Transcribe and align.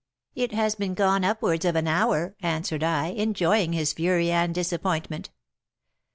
'It 0.33 0.51
has 0.51 0.73
been 0.73 0.95
gone 0.95 1.23
upwards 1.23 1.63
of 1.63 1.75
an 1.75 1.87
hour,' 1.87 2.33
answered 2.41 2.83
I, 2.83 3.09
enjoying 3.09 3.73
his 3.73 3.93
fury 3.93 4.31
and 4.31 4.51
disappointment. 4.51 5.29